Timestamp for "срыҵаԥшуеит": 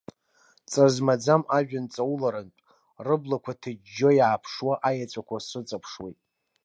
5.47-6.19